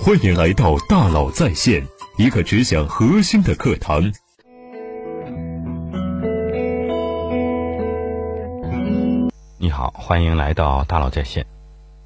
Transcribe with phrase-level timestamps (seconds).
[0.00, 1.86] 欢迎来到大佬在线，
[2.16, 4.12] 一个只讲核心的课堂。
[9.58, 11.46] 你好，欢迎来到大佬在线。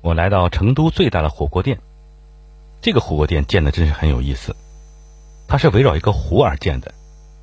[0.03, 1.79] 我来到成都最大的火锅店，
[2.83, 4.55] 这个火锅店建的真是很有意思。
[5.49, 6.93] 它是围绕一个湖而建的，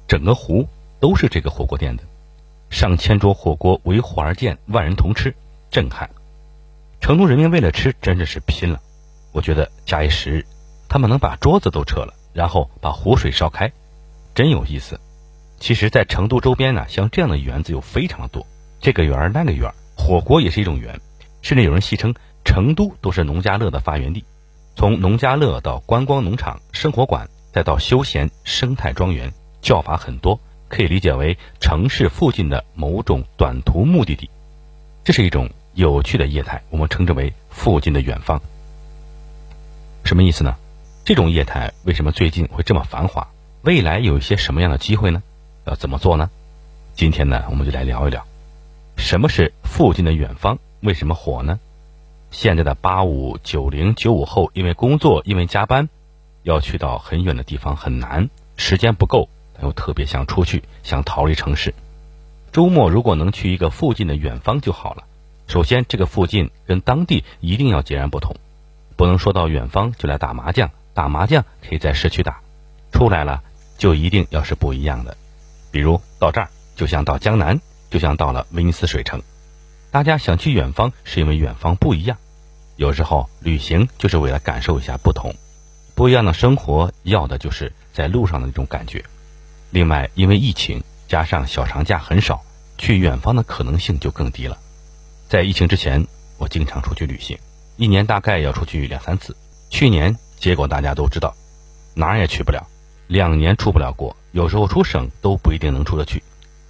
[0.08, 0.68] 整个湖
[1.00, 2.04] 都是这个火锅店的。
[2.70, 5.34] 上千桌火锅围湖而建，万人同吃，
[5.72, 6.10] 震撼。
[7.02, 8.82] 成都人民为了吃，真的是拼了。
[9.34, 10.46] 我觉得假以时日，
[10.88, 13.70] 他们能把桌子都撤了，然后把湖水烧开，
[14.34, 14.98] 真有意思。
[15.60, 18.48] 其实，在成都周边呢，像这样的园子有非常的多，
[18.80, 21.02] 这个园儿那个园儿，火锅也是一种园，
[21.42, 22.14] 甚至有人戏称
[22.46, 24.24] 成都都是农家乐的发源地。
[24.78, 27.28] 从农家乐到观光农场、生活馆。
[27.54, 34.28] 再到休闲生态庄园，叫法很多，可以理解为城市附近的某种短途目的地。
[35.04, 38.42] 这是一种有趣的业态，我们称之为“附近的远方”。
[40.04, 40.56] 什么意思呢？
[41.06, 43.28] 这种业态为什么最近会这么繁华？
[43.62, 45.24] 未来有一些什么样的机会呢？
[45.66, 46.30] 要怎么做呢？
[46.96, 48.26] 今天呢，我们就来聊一聊，
[48.98, 50.60] 什么是附近的远方？
[50.82, 51.60] 为什么火呢？
[52.32, 55.90] 现在的八五、九零、九五后，因为工作，因为加班。
[56.44, 59.30] 要去到很远的地方很难，时间不够，
[59.62, 61.74] 又特别想出去，想逃离城市。
[62.52, 65.06] 周末如果能去一个附近的远方就好了。
[65.48, 68.36] 首先，这个附近跟当地一定要截然不同，
[68.96, 72.40] 不能说到远方就来打麻将，打麻将可以在市区打，
[72.92, 73.42] 出来了
[73.78, 75.18] 就一定要是不一样的。
[75.72, 79.22] 比如到这儿，就像到江南，就像到了威尼斯水城。
[79.92, 82.18] 大家想去远方，是因为远方不一样。
[82.76, 85.34] 有时候旅行就是为了感受一下不同。
[85.96, 89.04] 不一样的生活，要的就是在路上的那种感觉。
[89.70, 92.44] 另外，因为疫情加上小长假很少，
[92.80, 94.58] 去远方的可能性就更低了。
[95.30, 96.06] 在疫情之前，
[96.38, 97.38] 我经常出去旅行，
[97.76, 99.36] 一年大概要出去两三次。
[99.70, 101.34] 去年结果大家都知道，
[101.96, 102.68] 哪儿也去不了，
[103.08, 106.24] 两年出不了国，有时候出省都不一定能出得去。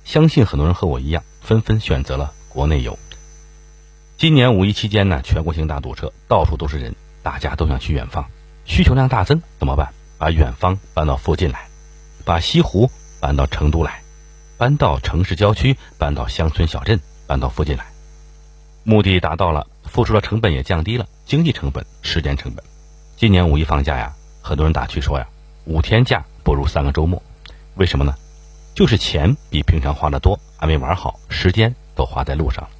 [0.05, 2.97] 相信很多人和我一样，纷纷选择了国内游。
[4.17, 8.25] 今年五一期间呢，全国性大堵车，到处都是人，大家都想去远方。
[8.65, 9.93] 需求量大增怎么办？
[10.17, 11.67] 把远方搬到附近来，
[12.23, 12.89] 把西湖
[13.19, 14.01] 搬到成都来，
[14.57, 16.97] 搬到城市郊区，搬到乡村小镇，
[17.27, 17.85] 搬到附近来。
[18.83, 22.65] 目的达到了，付出的成本也降低了，经济成本、时间成本。
[23.15, 24.11] 今年五一放假呀，
[24.41, 25.27] 很多人打趣说呀，
[25.65, 27.21] 五天假不如三个周末。
[27.75, 28.15] 为什么呢？
[28.73, 32.71] 就是钱比平常花的多，还没玩好，时间都花在路上了。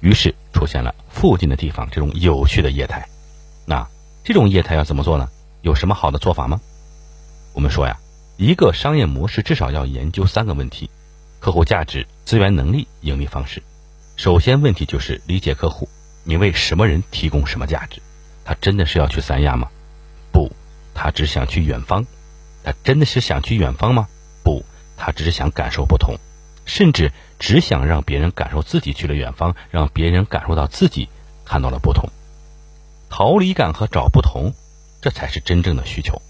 [0.00, 3.08] 于是出现了附近的地方这种有趣的业态。
[3.64, 3.88] 那。
[4.24, 5.26] 这种业态要怎么做呢？
[5.62, 6.60] 有什么好的做法吗？
[7.54, 7.98] 我们说呀，
[8.36, 10.90] 一个商业模式至少要研究三个问题：
[11.40, 13.62] 客户价值、资源能力、盈利方式。
[14.16, 15.88] 首先，问题就是理解客户，
[16.28, 18.02] 你为什么人提供什么价值？
[18.44, 19.70] 他真的是要去三亚吗？
[20.30, 20.52] 不，
[20.92, 22.04] 他只想去远方。
[22.62, 24.08] 他真的是想去远方吗？
[24.44, 24.62] 不，
[24.98, 26.16] 他只是想感受不同，
[26.66, 31.08] 甚至只想让别人感受自己去了远方，让别人感受到自己
[31.46, 32.10] 看到了不同。
[33.08, 34.52] 逃离感和找不同，
[35.00, 36.20] 这才是真正的需求。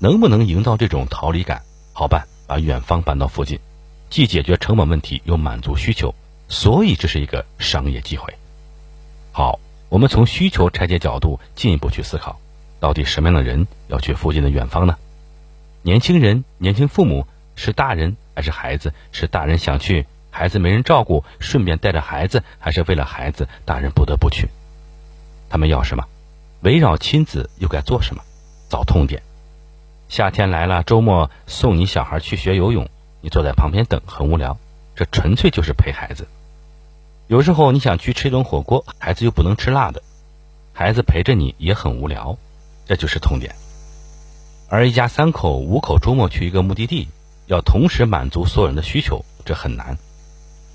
[0.00, 1.62] 能不能营造这种逃离感？
[1.92, 3.60] 好办，把远方搬到附近，
[4.10, 6.12] 既解决成本问题，又满足需求，
[6.48, 8.34] 所以这是一个商业机会。
[9.38, 12.40] 好，我们从需求拆解角度进一步去思考，
[12.80, 14.96] 到底什么样的人要去附近的远方呢？
[15.82, 18.92] 年轻人、年轻父母是大人还是孩子？
[19.12, 24.48] 是大人想去，孩子没人照顾，顺便带着孩子，还是为了孩子，大人不得不去？
[25.48, 26.04] 他们要什么？
[26.62, 28.22] 围绕亲子又该做什么？
[28.68, 29.22] 找痛点。
[30.08, 32.88] 夏天来了，周末送你小孩去学游泳，
[33.20, 34.58] 你坐在旁边等，很无聊。
[34.96, 36.26] 这纯粹就是陪孩子。
[37.28, 40.02] 有时候你想去吃一顿火锅，孩子又不能吃辣的，
[40.72, 42.38] 孩子陪着你也很无聊。
[42.86, 43.54] 这就是痛点。
[44.70, 47.06] 而一家三口、五口周末去一个目的地，
[47.46, 49.98] 要同时满足所有人的需求，这很难。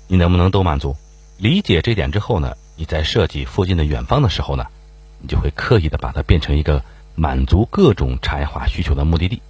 [0.06, 0.94] 你能不能都满足？
[1.38, 2.56] 理解这点之后呢？
[2.76, 4.66] 你在设计附近的远方的时候呢，
[5.20, 6.84] 你就会刻意的把它变成一个
[7.16, 9.42] 满足各种差异化需求的目的地，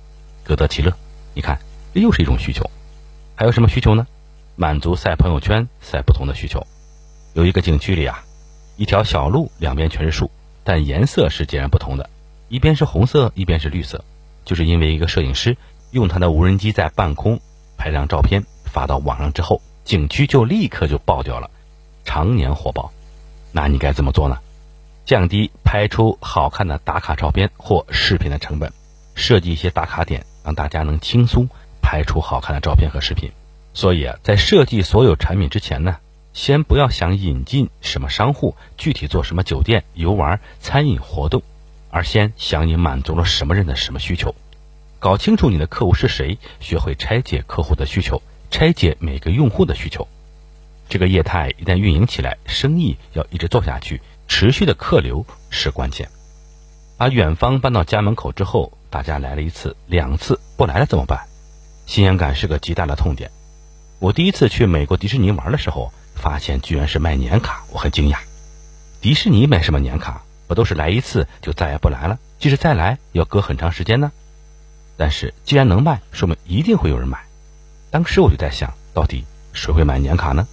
[0.42, 0.90] 各得其乐。
[1.34, 1.58] 你看，
[1.92, 2.70] 这又是一种需求。
[3.34, 4.06] 还有什么需求呢？
[4.56, 6.66] 满足晒朋友圈、晒不同的需求。
[7.34, 8.25] 有一个景区里啊，
[8.76, 10.31] 一条小路两边全是树，
[10.62, 12.08] 但颜色是截然不同的，
[12.48, 14.04] 一边是红色，一边是绿色，
[14.44, 15.56] 就是因为一个摄影师
[15.90, 17.40] 用他的无人机在半空
[17.76, 21.50] 拍张照片发到网上之后，景区就立刻就爆掉了，
[22.04, 22.92] 常年火爆。
[23.50, 24.38] 那你该怎么做呢？
[25.04, 28.72] 降低拍出好看的打卡照片或视频的成本，
[29.16, 31.48] 设计一些打卡点，让大家能轻松
[31.82, 33.32] 拍出好看的照片和视频。
[33.75, 35.96] 所以啊，在设计所有产品之前呢，
[36.34, 41.42] 先不要想引进什么商户，具体做什么酒店、游玩、餐饮活动，
[41.90, 44.34] 而先想你满足了什么人的什么需求。
[44.98, 48.20] 搞清楚你的客户是谁，学会拆解客户的需求，
[48.50, 50.06] 拆解每个用户的需求。
[50.88, 56.08] 这个业态一旦运营起来，生意要一直做下去，持续的客流是关键。
[56.96, 61.26] 把远方搬到家门口之后，大家来了一次、两次，不来了怎么办？
[61.86, 63.31] 新鲜感是个极大的痛点。
[64.00, 68.19] 我第一次去美国迪士尼玩的时候，发现居然是卖年卡，我很惊讶。
[69.00, 70.22] 迪士尼买什么年卡？
[70.46, 72.19] 不都是来一次就再也不来了？
[72.38, 74.12] 即使再来，要隔很长时间呢？
[74.96, 77.25] 但是既然能卖，说明一定会有人买。
[77.90, 80.46] 当时我就在想，到底谁会买年卡呢？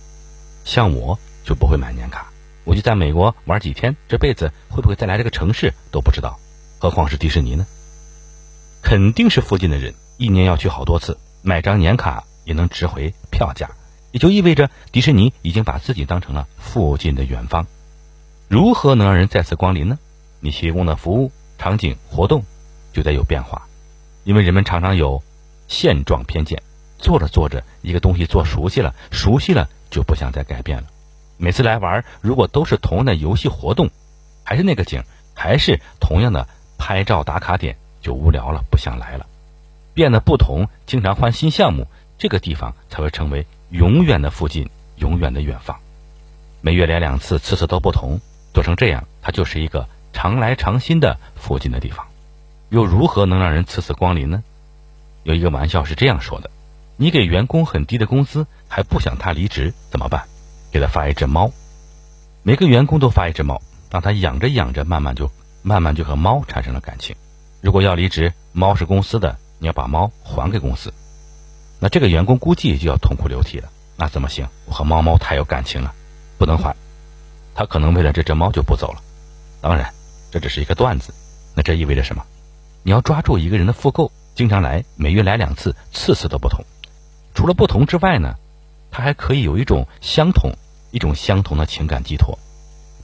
[0.64, 2.32] 像我就不会买年卡，
[2.64, 6.40] 我就在美国玩几天，这辈子会不会再来这个城市都不知道，
[6.80, 7.66] 何况是迪士尼呢？
[8.82, 13.70] 肯定是附近的人，一年要去好多次，买张年卡也能值回票价，
[14.12, 17.66] 也就意味着迪士尼已经把自己当成了附近的远方。
[18.48, 19.98] 如何能让人再次光临呢？
[20.40, 22.44] 你提供的服务、场景、活动
[22.92, 23.68] 就得有变化。
[24.24, 25.24] 因为人们常常有
[25.68, 26.62] 现状偏见，
[26.98, 30.88] 做着做着一个东西做熟悉了，熟悉了就不想再改变了。
[31.38, 33.90] 每次来玩，如果都是同样的游戏活动，
[34.44, 35.04] 还是那个景，
[35.34, 36.48] 还是同样的
[36.78, 39.26] 拍照打卡点，就无聊了，不想来了。
[39.94, 41.88] 变得不同，经常换新项目，
[42.18, 45.78] 这个地方才会成为永远的附近，永远的远方。
[46.60, 48.20] 每月来两次，次次都不同，
[48.54, 52.06] 做成这样，它就是一个常来常新的附近的地方。
[52.68, 54.44] 又如何能让人次次光临呢？
[55.24, 56.52] 有一个玩笑是这样说的：
[56.98, 60.26] 你给员工很低的工资，还不想他离职，怎么办？
[60.70, 61.50] 给他发一只猫。
[62.44, 65.32] 每个员工都发一只猫，让他养着养着，慢慢就
[65.64, 67.16] 慢慢就和猫产生了感情。
[67.62, 70.94] 如果要离职，猫是公司的，你要把猫还给公司。
[71.84, 73.68] 那这个员工估计就要痛哭流涕了。
[73.98, 74.48] 那怎么行？
[74.68, 75.92] 我和猫猫太有感情了，
[76.38, 76.76] 不能还。
[77.56, 79.02] 他可能为了这只猫就不走了。
[79.62, 79.92] 当然，
[80.30, 81.12] 这只是一个段子。
[81.56, 82.24] 那这意味着什么？
[82.84, 86.64] 你要抓住一个人的复购，经常来，每月来两次，次次都不同。
[87.34, 88.36] 除了不同之外呢，
[88.92, 90.52] 他还可以有一种相同，
[90.92, 92.38] 一种相同的情感寄托。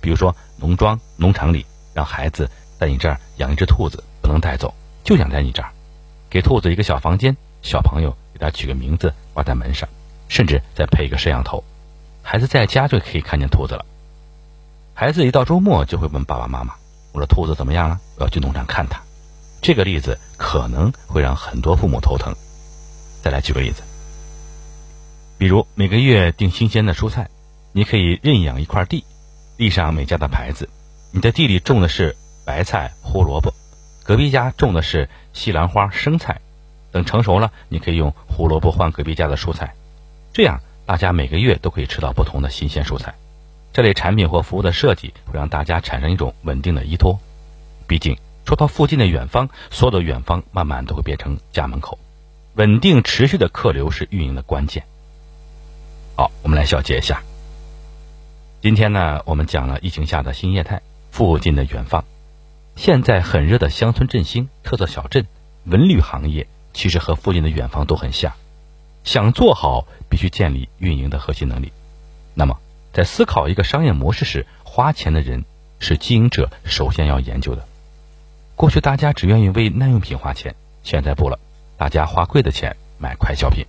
[0.02, 1.66] 比如说，农庄、农场里，
[1.96, 2.48] 让孩子
[2.78, 4.72] 在你这儿养一只兔子，不能带走，
[5.04, 5.70] 就养在你这儿。
[6.30, 7.36] 给兔子一个小房间，
[7.68, 9.90] 小朋友给它取个名字，挂在门上，
[10.30, 11.62] 甚至再配一个摄像头，
[12.24, 13.86] 孩子在家就可以看见兔子了。
[14.94, 16.76] 孩子一到周末就会问爸爸妈妈
[17.12, 18.00] ：“我的兔子怎么样了？
[18.16, 19.02] 我要去农场看它。”
[19.62, 22.34] 这个例子可能会让很多父母头疼。
[23.22, 23.84] 再来举个例子，
[25.38, 27.30] 比如每个月订新鲜的蔬菜，
[27.74, 29.04] 你可以认养一块地，
[29.58, 30.70] 地上每家的牌子，
[31.12, 32.16] 你的地里种的是。
[32.46, 33.54] 白菜、胡萝卜，
[34.06, 35.10] 隔壁家种的是。
[35.34, 36.40] 西兰花、生菜，
[36.98, 39.76] 等成熟了，你可以用胡萝卜换隔壁家的蔬菜，
[40.34, 43.14] 这样大家每个月都可以吃到不同的新鲜蔬菜。
[43.72, 47.20] 这类产品或服务的设计会让大家产生一种稳定的依托，
[47.88, 48.18] 毕竟。
[48.46, 52.00] 说到附近的远方，所有的远方慢慢都会变成家门口。
[52.56, 54.86] 稳定持续的客流是运营的关键。
[56.16, 57.22] 好，我们来小结一下。
[58.62, 62.06] 今天呢，我们讲了疫情下的新业态——附近的远方。
[62.78, 65.28] 现在很热的乡村振兴、特色小镇、
[65.66, 66.48] 文旅行业，
[66.78, 68.32] 其实和附近的远方都很像。
[69.04, 71.72] 想做好，必须建立运营的核心能力。
[72.36, 72.60] 那么，
[72.94, 75.44] 在思考一个商业模式时，花钱的人
[75.80, 77.66] 是经营者首先要研究的。
[78.56, 80.54] 过去大家只愿意为耐用品花钱，
[80.84, 81.40] 现在不了，
[81.78, 83.66] 大家花贵的钱买快消品。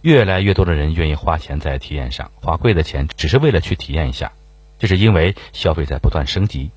[0.00, 4.32] 越来越多的人愿意花钱在体验上，花贵的钱只是为了去体验一下。
[4.80, 6.72] 这是因为消费在不断升级，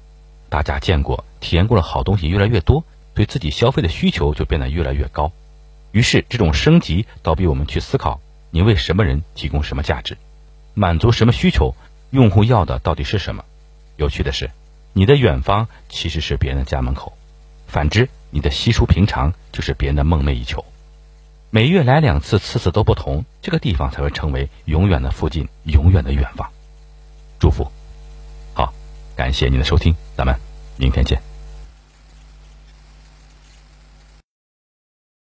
[0.47, 2.83] 大家见过、体验过的好东西越来越多，
[3.15, 5.31] 对自己消费的需求就变得越来越高。
[5.95, 8.19] 于是，这种升级倒逼我们去思考：
[8.51, 10.17] 你为什么人提供什么价值，
[10.73, 11.73] 满足什么需求？
[12.09, 13.45] 用户要的到底是什么？
[13.95, 14.51] 有趣的是，
[14.91, 17.13] 你的远方其实是别人的家门口。
[17.65, 20.65] 反之，你的稀疏平常就是别人的梦寐以求。
[21.49, 26.51] 每月来两次，次次都不同，这个地方才会成为永远的附近，永远的远方。
[27.39, 27.71] 祝福，
[28.53, 28.73] 好，
[29.15, 30.35] 感谢您的收听，咱们
[30.75, 31.34] 明天见。